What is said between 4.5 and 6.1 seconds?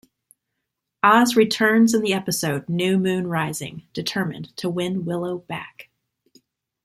to win Willow back.